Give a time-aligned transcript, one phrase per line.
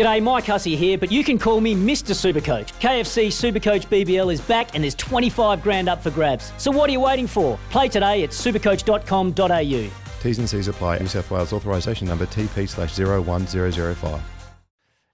[0.00, 2.14] G'day, Mike Hussey here, but you can call me Mr.
[2.14, 2.72] Supercoach.
[2.80, 6.54] KFC Supercoach BBL is back and there's 25 grand up for grabs.
[6.56, 7.58] So what are you waiting for?
[7.68, 9.90] Play today at supercoach.com.au.
[10.22, 11.00] T's and C's apply.
[11.00, 14.22] New South Wales authorisation number TP slash 01005.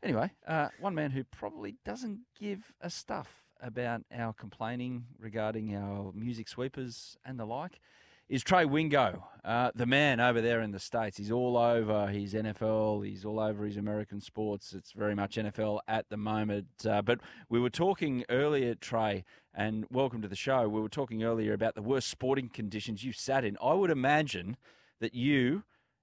[0.04, 3.27] Anyway, uh, one man who probably doesn't give a stuff
[3.61, 7.80] about our complaining regarding our music sweepers and the like
[8.29, 11.16] is Trey Wingo, uh, the man over there in the States.
[11.16, 14.72] He's all over his NFL, he's all over his American sports.
[14.72, 16.66] It's very much NFL at the moment.
[16.84, 20.68] Uh, but we were talking earlier, Trey, and welcome to the show.
[20.68, 23.56] We were talking earlier about the worst sporting conditions you've sat in.
[23.62, 24.56] I would imagine
[25.01, 25.62] that you,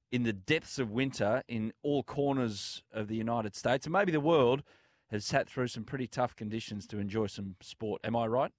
[0.09, 4.21] in the depths of winter, in all corners of the United States, and maybe the
[4.21, 4.63] world,
[5.12, 7.99] has sat through some pretty tough conditions to enjoy some sport.
[8.05, 8.53] Am I right?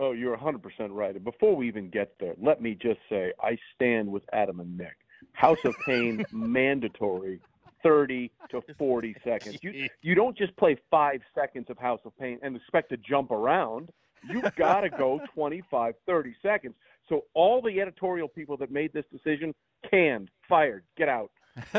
[0.00, 1.14] Oh, you're 100% right.
[1.14, 4.76] And before we even get there, let me just say I stand with Adam and
[4.76, 4.96] Nick.
[5.34, 7.38] House of Pain mandatory
[7.82, 9.58] 30 to 40 seconds.
[9.62, 13.30] You you don't just play 5 seconds of House of Pain and expect to jump
[13.30, 13.90] around.
[14.30, 16.74] You've got to go 25 30 seconds.
[17.10, 19.54] So all the editorial people that made this decision
[19.90, 21.30] canned, fired, get out.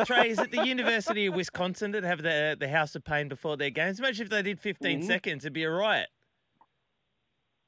[0.05, 3.57] Trey, is it the University of Wisconsin that have the the House of Pain before
[3.57, 3.97] their games?
[3.99, 5.03] Imagine if they did 15 Mhm.
[5.03, 6.09] seconds, it'd be a riot.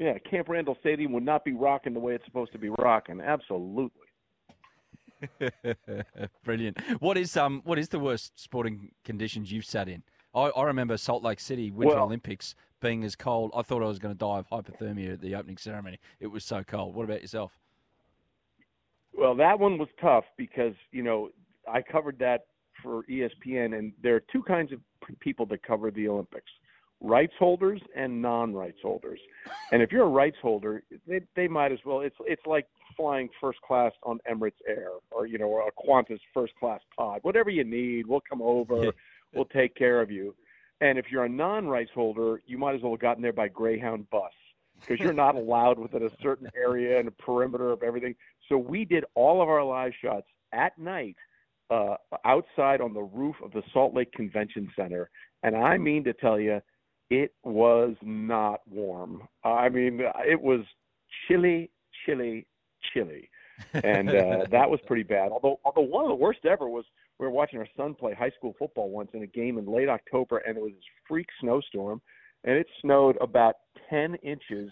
[0.03, 3.21] Yeah, Camp Randall Stadium would not be rocking the way it's supposed to be rocking.
[3.21, 4.01] Absolutely.
[6.43, 6.77] Brilliant.
[6.99, 10.03] What is um what is the worst sporting conditions you've sat in?
[10.35, 13.51] I, I remember Salt Lake City Winter Well- Olympics being as cold.
[13.55, 15.99] I thought I was going to die of hypothermia at the opening ceremony.
[16.19, 16.95] It was so cold.
[16.95, 17.57] What about yourself?
[19.17, 21.29] Well, that one was tough because you know
[21.65, 22.47] I covered that
[22.81, 24.81] for ESPN, and there are two kinds of
[25.21, 26.51] people that cover the Olympics:
[27.03, 29.19] rights holders and non-rights holders.
[29.71, 31.99] And if you're a rights holder, they they might as well.
[31.99, 32.65] It's it's like
[32.97, 37.19] flying first class on Emirates Air, or you know, or a Qantas first class pod.
[37.21, 38.91] Whatever you need, we'll come over.
[39.33, 40.33] we'll take care of you.
[40.81, 44.09] And if you're a non-rights holder, you might as well have gotten there by Greyhound
[44.09, 44.31] bus
[44.79, 48.15] because you're not allowed within a certain area and a perimeter of everything.
[48.49, 51.15] So we did all of our live shots at night
[51.69, 51.95] uh,
[52.25, 55.09] outside on the roof of the Salt Lake Convention Center,
[55.41, 56.61] and I mean to tell you,
[57.09, 59.27] it was not warm.
[59.43, 60.61] I mean, it was
[61.27, 61.69] chilly,
[62.05, 62.47] chilly,
[62.93, 63.29] chilly,
[63.73, 65.31] and uh, that was pretty bad.
[65.31, 66.85] Although, although one of the worst ever was
[67.19, 69.89] we were watching our son play high school football once in a game in late
[69.89, 72.01] October, and it was this freak snowstorm,
[72.43, 73.55] and it snowed about
[73.89, 74.71] ten inches,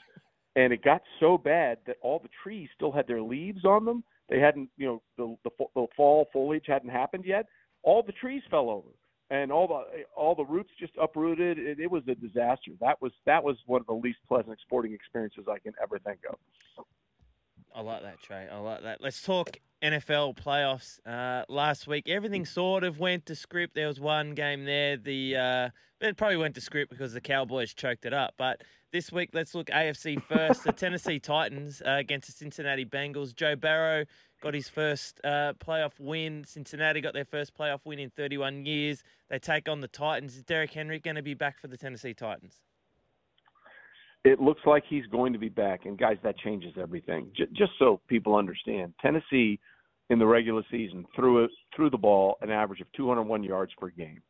[0.56, 4.04] and it got so bad that all the trees still had their leaves on them.
[4.30, 7.46] They hadn't, you know, the the, the fall foliage hadn't happened yet.
[7.84, 8.90] All the trees fell over,
[9.32, 11.58] and all the all the roots just uprooted.
[11.58, 12.72] It, it was a disaster.
[12.82, 16.20] That was that was one of the least pleasant sporting experiences I can ever think
[16.30, 16.86] of.
[17.74, 18.50] I like that, Trey.
[18.52, 19.02] I like that.
[19.02, 21.00] Let's talk NFL playoffs.
[21.06, 23.74] Uh, last week, everything sort of went to script.
[23.74, 24.98] There was one game there.
[24.98, 25.70] The uh,
[26.02, 28.34] it probably went to script because the Cowboys choked it up.
[28.38, 30.66] But this week, let's look AFC first.
[30.66, 33.34] the Tennessee Titans uh, against the Cincinnati Bengals.
[33.34, 34.04] Joe Burrow
[34.42, 36.44] got his first uh, playoff win.
[36.44, 39.04] Cincinnati got their first playoff win in 31 years.
[39.30, 40.36] They take on the Titans.
[40.36, 42.62] Is Derrick Henry going to be back for the Tennessee Titans?
[44.24, 47.32] It looks like he's going to be back, and guys, that changes everything.
[47.36, 49.60] J- just so people understand, Tennessee
[50.10, 53.90] in the regular season threw it threw the ball an average of 201 yards per
[53.90, 54.22] game,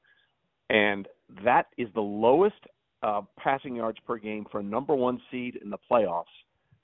[0.69, 1.07] and
[1.43, 2.55] that is the lowest
[3.03, 6.23] uh, passing yards per game for a number one seed in the playoffs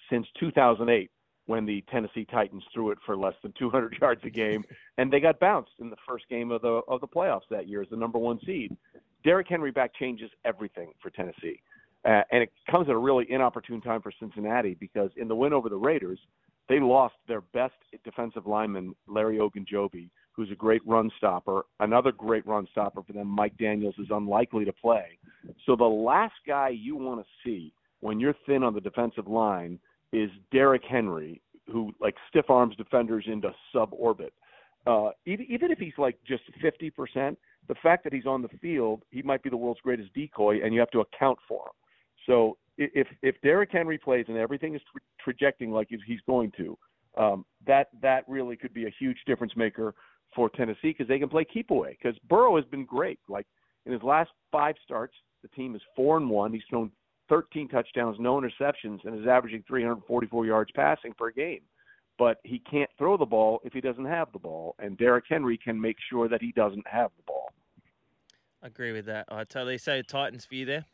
[0.10, 1.10] since 2008,
[1.48, 4.64] when the Tennessee Titans threw it for less than 200 yards a game,
[4.98, 7.82] and they got bounced in the first game of the of the playoffs that year
[7.82, 8.76] as the number one seed.
[9.24, 11.62] Derrick Henry back changes everything for Tennessee.
[12.06, 15.52] Uh, and it comes at a really inopportune time for Cincinnati because in the win
[15.52, 16.20] over the Raiders,
[16.70, 17.74] they lost their best
[18.06, 21.66] defensive lineman, Larry Ogunjobi, who's a great run stopper.
[21.80, 25.18] Another great run stopper for them, Mike Daniels, is unlikely to play.
[25.66, 29.80] So the last guy you want to see when you're thin on the defensive line
[30.14, 31.42] is Derrick Henry,
[31.72, 34.32] who like stiff arms defenders into suborbit.
[34.86, 37.36] Uh, even, even if he's like just 50%,
[37.68, 40.74] the fact that he's on the field, he might be the world's greatest decoy, and
[40.74, 41.74] you have to account for him.
[42.26, 46.52] So if if Derrick Henry plays and everything is tra- trajecting like he's- he's going
[46.52, 46.78] to,
[47.18, 49.96] um, that that really could be a huge difference maker
[50.36, 51.98] for Tennessee because they can play keep away.
[52.02, 53.20] Because Burrow has been great.
[53.28, 53.48] Like
[53.86, 56.54] in his last five starts, the team is four and one.
[56.54, 56.92] He's thrown
[57.30, 61.62] 13 touchdowns, no interceptions, and is averaging 344 yards passing per game.
[62.18, 65.58] But he can't throw the ball if he doesn't have the ball, and Derrick Henry
[65.58, 67.52] can make sure that he doesn't have the ball.
[68.64, 69.26] I agree with that.
[69.30, 70.86] I totally say Titans for you there.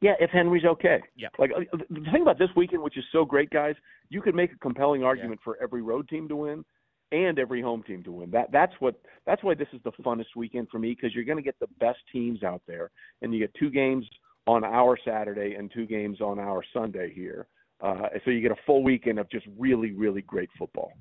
[0.00, 1.02] Yeah, if Henry's okay.
[1.16, 1.28] Yeah.
[1.38, 3.74] Like uh, the thing about this weekend, which is so great, guys,
[4.08, 6.64] you could make a compelling argument for every road team to win.
[7.12, 8.30] And every home team to win.
[8.30, 11.38] That that's what that's why this is the funnest weekend for me because you're going
[11.38, 12.90] to get the best teams out there,
[13.22, 14.06] and you get two games
[14.46, 17.46] on our Saturday and two games on our Sunday here.
[17.80, 20.92] Uh, so you get a full weekend of just really really great football.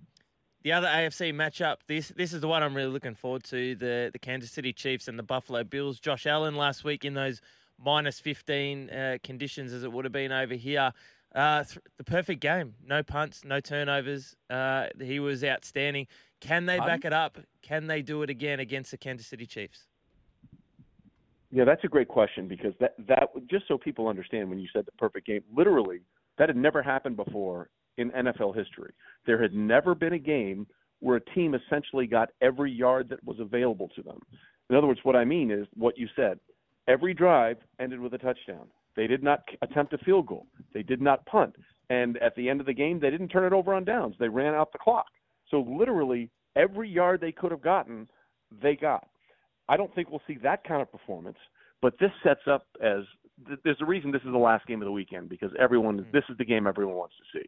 [0.64, 4.10] The other AFC matchup, this this is the one I'm really looking forward to the
[4.12, 6.00] the Kansas City Chiefs and the Buffalo Bills.
[6.00, 7.42] Josh Allen last week in those
[7.84, 10.92] minus 15 uh, conditions as it would have been over here.
[11.36, 12.76] Uh, th- the perfect game.
[12.86, 14.36] No punts, no turnovers.
[14.50, 16.08] Uh, he was outstanding.
[16.40, 17.38] Can they back it up?
[17.62, 19.88] Can they do it again against the Kansas City Chiefs?
[21.52, 24.86] Yeah, that's a great question because that that just so people understand when you said
[24.86, 26.00] the perfect game, literally
[26.38, 28.94] that had never happened before in NFL history.
[29.26, 30.68] There had never been a game
[31.00, 34.20] where a team essentially got every yard that was available to them.
[34.70, 36.40] In other words, what I mean is what you said.
[36.88, 38.68] Every drive ended with a touchdown.
[38.96, 40.48] They did not attempt a field goal.
[40.74, 41.56] They did not punt.
[41.90, 44.16] And at the end of the game, they didn't turn it over on downs.
[44.20, 45.06] They ran out the clock.
[45.52, 48.08] So literally every yard they could have gotten,
[48.62, 49.08] they got.
[49.68, 51.38] I don't think we'll see that kind of performance,
[51.82, 53.04] but this sets up as
[53.64, 56.12] there's a reason this is the last game of the weekend because everyone mm.
[56.12, 57.46] this is the game everyone wants to see.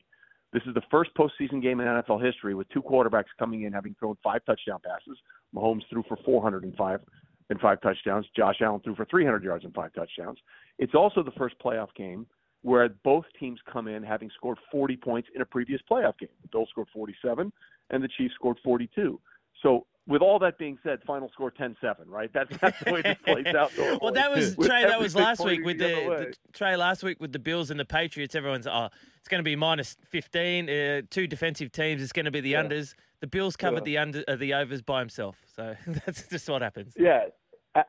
[0.53, 3.95] This is the first postseason game in NFL history with two quarterbacks coming in having
[3.99, 5.17] thrown five touchdown passes.
[5.53, 7.01] Mahomes threw for 405
[7.49, 8.25] and five touchdowns.
[8.35, 10.39] Josh Allen threw for 300 yards and five touchdowns.
[10.79, 12.27] It's also the first playoff game
[12.61, 16.29] where both teams come in having scored 40 points in a previous playoff game.
[16.41, 17.51] The Bills scored 47
[17.89, 19.19] and the Chiefs scored 42.
[19.63, 21.75] So with all that being said, final score 10-7,
[22.07, 22.31] right?
[22.33, 23.71] That's, that's the way this plays out.
[24.01, 24.85] well, that was Trey.
[24.85, 27.85] That was last week with the, the, Trey last week with the Bills and the
[27.85, 28.35] Patriots.
[28.35, 28.89] Everyone's oh,
[29.19, 30.69] it's going to be minus 15.
[30.69, 32.01] Uh, two defensive teams.
[32.01, 32.63] It's going to be the yeah.
[32.63, 32.93] unders.
[33.21, 33.83] The Bills covered yeah.
[33.83, 35.37] the under uh, the overs by himself.
[35.55, 36.93] So that's just what happens.
[36.97, 37.25] Yeah,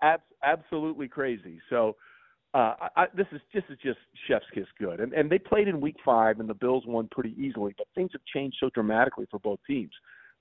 [0.03, 1.61] ab- absolutely crazy.
[1.69, 1.97] So
[2.55, 5.01] uh, I, this is this is just chef's kiss good.
[5.01, 7.75] And and they played in week five, and the Bills won pretty easily.
[7.77, 9.93] But things have changed so dramatically for both teams.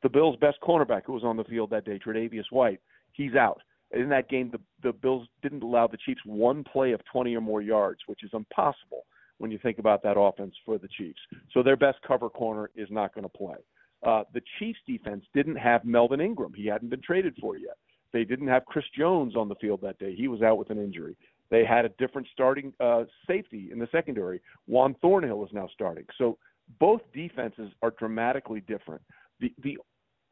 [0.03, 2.79] The Bills' best cornerback, who was on the field that day, Tre'Davious White,
[3.13, 3.61] he's out.
[3.91, 7.41] In that game, the the Bills didn't allow the Chiefs one play of 20 or
[7.41, 9.05] more yards, which is impossible
[9.39, 11.19] when you think about that offense for the Chiefs.
[11.53, 13.57] So their best cover corner is not going to play.
[14.03, 17.77] Uh, the Chiefs' defense didn't have Melvin Ingram; he hadn't been traded for yet.
[18.13, 20.77] They didn't have Chris Jones on the field that day; he was out with an
[20.77, 21.17] injury.
[21.49, 24.41] They had a different starting uh, safety in the secondary.
[24.65, 26.05] Juan Thornhill is now starting.
[26.17, 26.37] So
[26.79, 29.01] both defenses are dramatically different.
[29.39, 29.77] The the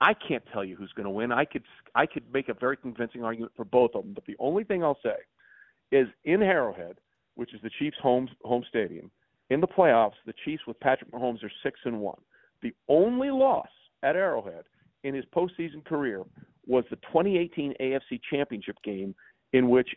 [0.01, 1.31] I can't tell you who's going to win.
[1.31, 1.63] I could
[1.93, 4.83] I could make a very convincing argument for both of them, but the only thing
[4.83, 5.15] I'll say
[5.91, 6.97] is in Arrowhead,
[7.35, 9.09] which is the Chiefs' home home stadium,
[9.49, 12.19] in the playoffs, the Chiefs with Patrick Mahomes are six and one.
[12.65, 13.67] The only loss
[14.01, 14.63] at Arrowhead
[15.03, 16.23] in his postseason career
[16.65, 19.13] was the 2018 AFC Championship game,
[19.53, 19.87] in which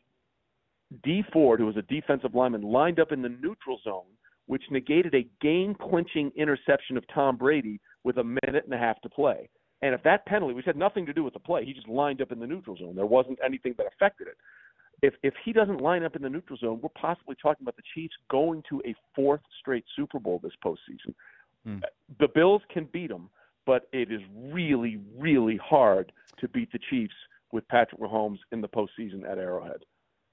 [1.02, 4.12] Dee Ford, who was a defensive lineman, lined up in the neutral zone,
[4.48, 9.00] which negated a game clinching interception of Tom Brady with a minute and a half
[9.00, 9.48] to play.
[9.80, 12.20] And if that penalty, which had nothing to do with the play, he just lined
[12.20, 12.94] up in the neutral zone.
[12.94, 14.36] There wasn't anything that affected it.
[15.00, 17.82] If if he doesn't line up in the neutral zone, we're possibly talking about the
[17.94, 21.14] Chiefs going to a fourth straight Super Bowl this postseason.
[21.64, 21.78] Hmm.
[22.18, 23.30] The Bills can beat them,
[23.66, 27.14] but it is really, really hard to beat the Chiefs
[27.52, 29.84] with Patrick Mahomes in the postseason at Arrowhead.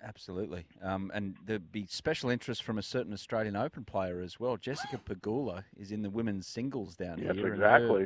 [0.04, 0.66] Absolutely.
[0.84, 4.58] Um, and there'd be special interest from a certain Australian Open player as well.
[4.58, 7.54] Jessica Pegula is in the women's singles down yes, here.
[7.54, 8.04] exactly.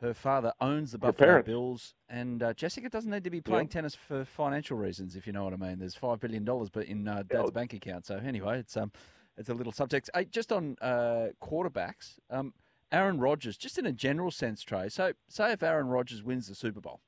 [0.00, 3.68] Her, her, father owns the Buffalo Bills, and uh, Jessica doesn't need to be playing
[3.68, 5.78] tennis for financial reasons, if you know what I mean.
[5.78, 8.06] There's $5 billion but in uh, Dad's bank account.
[8.06, 8.90] So, anyway, it's um,
[9.38, 10.10] it's a little subject.
[10.14, 12.52] Hey, just on uh, quarterbacks, um,
[12.92, 14.88] Aaron Rodgers, just in a general sense, Trey.
[14.88, 17.00] So, say if Aaron Rodgers wins the Super Bowl,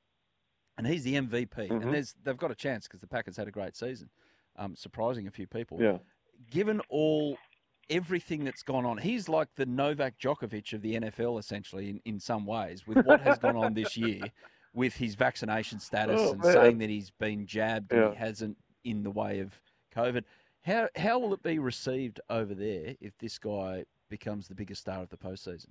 [0.77, 1.81] and he's the MVP, mm-hmm.
[1.81, 4.09] and there's they've got a chance because the Packers had a great season
[4.57, 5.77] um, surprising a few people.
[5.81, 5.97] Yeah.
[6.49, 7.37] Given all
[7.89, 12.19] everything that's gone on, he's like the Novak Djokovic of the NFL, essentially, in, in
[12.19, 14.21] some ways, with what has gone on this year
[14.73, 16.53] with his vaccination status oh, and man.
[16.53, 18.05] saying that he's been jabbed yeah.
[18.05, 19.59] and he hasn't in the way of
[19.95, 20.23] COVID.
[20.63, 25.01] How how will it be received over there if this guy becomes the biggest star
[25.01, 25.69] of the postseason?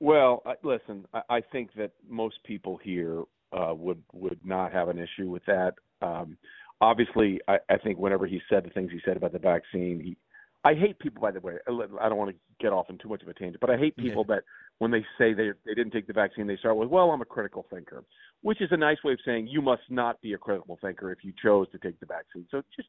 [0.00, 3.22] Well, listen, I, think that most people here
[3.52, 5.74] uh, would would not have an issue with that.
[6.02, 6.36] Um,
[6.80, 10.16] obviously, I, I think whenever he said the things he said about the vaccine, he.
[10.64, 11.54] I hate people, by the way.
[11.66, 13.96] I don't want to get off in too much of a tangent, but I hate
[13.96, 14.36] people yeah.
[14.36, 14.44] that
[14.78, 17.24] when they say they they didn't take the vaccine, they start with, "Well, I'm a
[17.24, 18.04] critical thinker,"
[18.42, 21.24] which is a nice way of saying you must not be a critical thinker if
[21.24, 22.46] you chose to take the vaccine.
[22.50, 22.88] So just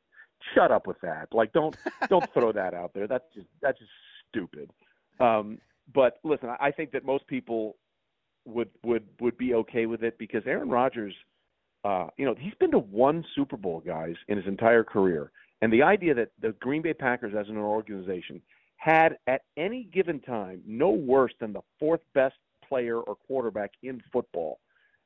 [0.56, 1.28] shut up with that.
[1.34, 1.76] Like, don't
[2.10, 3.08] don't throw that out there.
[3.08, 3.92] That's just that's just
[4.30, 4.72] stupid.
[5.20, 5.60] Um,
[5.94, 7.76] but listen, I think that most people
[8.46, 11.14] would would would be okay with it because Aaron Rodgers–
[11.84, 15.32] uh, you know, he's been to one Super Bowl, guys, in his entire career.
[15.62, 18.42] And the idea that the Green Bay Packers, as an organization,
[18.78, 22.36] had at any given time no worse than the fourth best
[22.68, 24.60] player or quarterback in football,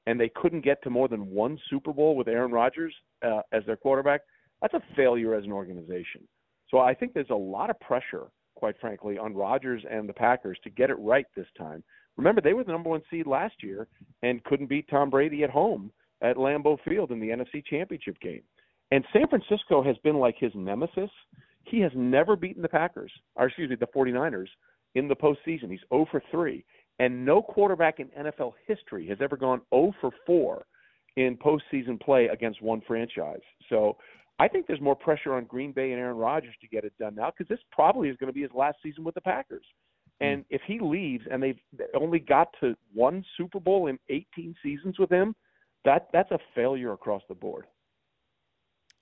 [0.06, 2.94] and they couldn't get to more than one Super Bowl with Aaron Rodgers
[3.26, 4.22] uh, as their quarterback,
[4.64, 6.28] that's a failure as an organization.
[6.70, 10.58] So I think there's a lot of pressure, quite frankly, on Rodgers and the Packers
[10.64, 11.84] to get it right this time.
[12.18, 13.88] Remember, they were the number one seed last year
[14.22, 15.92] and couldn't beat Tom Brady at home
[16.22, 18.42] at Lambeau Field in the NFC Championship game.
[18.92, 21.10] And San Francisco has been like his nemesis.
[21.66, 24.48] He has never beaten the Packers, or excuse me, the 49ers
[24.96, 25.72] in the postseason.
[25.72, 26.64] He's 0 for 3.
[27.00, 30.66] And no quarterback in NFL history has ever gone 0 for 4
[31.16, 33.42] in postseason play against one franchise.
[33.70, 33.98] So
[34.40, 37.16] I think there's more pressure on Green Bay and Aaron Rodgers to get it done
[37.16, 39.66] now because this probably is going to be his last season with the Packers.
[40.20, 40.26] Hmm.
[40.26, 41.60] And if he leaves and they've
[41.96, 45.36] only got to one Super Bowl in 18 seasons with him,
[45.86, 47.66] that that's a failure across the board.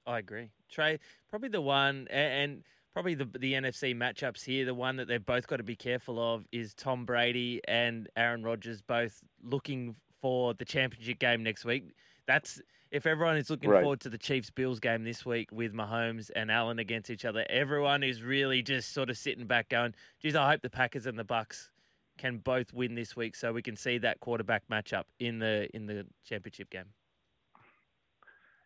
[0.08, 1.00] I agree, Trey.
[1.30, 4.66] Probably the one, and probably the the NFC matchups here.
[4.66, 8.44] The one that they've both got to be careful of is Tom Brady and Aaron
[8.44, 11.92] Rodgers, both looking for the championship game next week.
[12.28, 12.62] That's
[12.92, 13.82] if everyone is looking right.
[13.82, 17.46] forward to the Chiefs Bills game this week with Mahomes and Allen against each other.
[17.50, 21.18] Everyone is really just sort of sitting back, going, "Geez, I hope the Packers and
[21.18, 21.72] the Bucks
[22.18, 25.86] can both win this week, so we can see that quarterback matchup in the in
[25.86, 26.86] the championship game."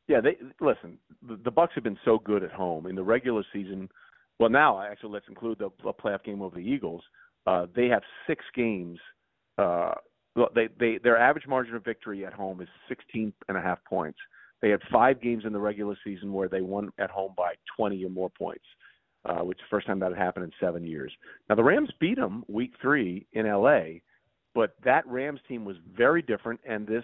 [0.07, 1.00] Yeah, they listen.
[1.27, 3.89] The, the Bucks have been so good at home in the regular season.
[4.39, 7.01] Well, now actually let's include the, the playoff game over the Eagles.
[7.47, 9.00] Uh, they have six games.
[9.57, 9.93] Uh,
[10.53, 14.19] they, they their average margin of victory at home is 16 and a half points.
[14.61, 18.03] They had five games in the regular season where they won at home by 20
[18.03, 18.65] or more points,
[19.25, 21.11] uh, which is the first time that had happened in seven years.
[21.49, 23.99] Now the Rams beat them week three in LA,
[24.53, 27.03] but that Rams team was very different, and this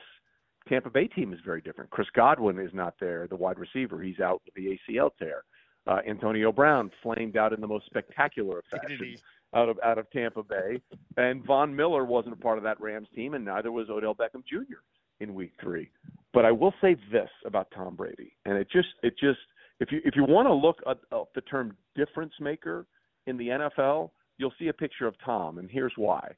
[0.68, 1.90] Tampa Bay team is very different.
[1.90, 4.02] Chris Godwin is not there, the wide receiver.
[4.02, 5.44] He's out with the ACL tear.
[5.88, 9.16] Uh, Antonio Brown flamed out in the most spectacular fashion
[9.54, 10.82] out of out of Tampa Bay,
[11.18, 14.46] and Von Miller wasn't a part of that Rams team, and neither was Odell Beckham
[14.46, 14.80] Jr.
[15.20, 15.90] in Week Three.
[16.34, 19.40] But I will say this about Tom Brady, and it just it just
[19.80, 21.00] if you if you want to look at
[21.36, 22.86] the term difference maker
[23.28, 26.32] in the NFL, you'll see a picture of Tom, and here's why.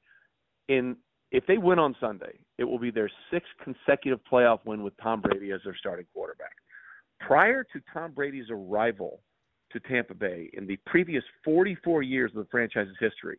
[0.70, 0.96] In
[1.32, 5.22] if they win on Sunday, it will be their sixth consecutive playoff win with Tom
[5.22, 6.54] Brady as their starting quarterback.
[7.20, 9.22] Prior to Tom Brady's arrival
[9.74, 13.38] to Tampa Bay in the previous 44 years of the franchise's history,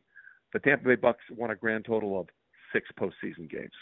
[0.53, 2.29] the Tampa Bay Bucks won a grand total of
[2.73, 3.73] six postseason games.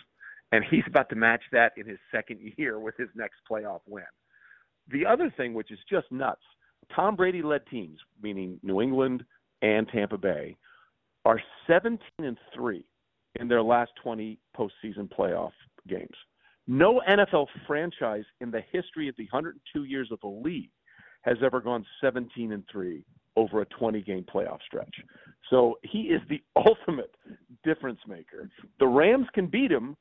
[0.52, 4.04] And he's about to match that in his second year with his next playoff win.
[4.90, 6.42] The other thing, which is just nuts,
[6.94, 9.24] Tom Brady led teams, meaning New England
[9.62, 10.56] and Tampa Bay,
[11.24, 12.84] are 17 and 3
[13.40, 15.52] in their last 20 postseason playoff
[15.88, 16.16] games.
[16.66, 20.70] No NFL franchise in the history of the 102 years of the league
[21.22, 23.04] has ever gone 17 and 3
[23.36, 24.94] over a 20 game playoff stretch.
[25.50, 27.14] So he is the ultimate
[27.64, 28.48] difference maker.
[28.78, 29.96] The Rams can beat him,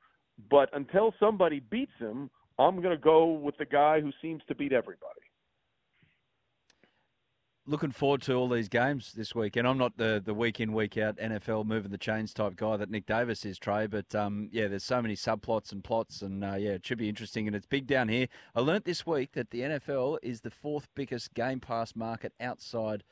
[0.50, 4.56] but until somebody beats him, I'm going to go with the guy who seems to
[4.56, 5.21] beat everybody
[7.68, 9.56] looking forward to all these games this week.
[9.56, 12.78] And I'm not the, the week in, week out NFL moving the chains type guy
[12.78, 13.88] that Nick Davis is, Trey.
[13.88, 16.22] But um, yeah, there's so many subplots and plots.
[16.22, 17.48] And uh, yeah, it should be interesting.
[17.48, 18.28] And it's big down here.
[18.56, 23.04] I learnt this week that the NFL is the fourth biggest Game Pass market outside.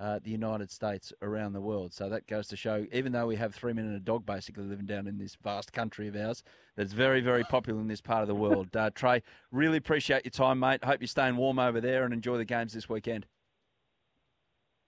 [0.00, 1.92] Uh, the United States around the world.
[1.92, 4.62] So that goes to show, even though we have three men and a dog basically
[4.62, 6.44] living down in this vast country of ours,
[6.76, 8.68] that's very, very popular in this part of the world.
[8.76, 10.84] Uh, Trey, really appreciate your time, mate.
[10.84, 13.26] Hope you're staying warm over there and enjoy the games this weekend.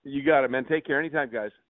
[0.03, 0.65] You got it, man.
[0.65, 1.51] Take care anytime, guys.